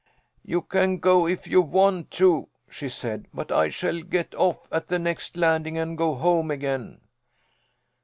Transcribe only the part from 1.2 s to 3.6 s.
if you want to," she said. "But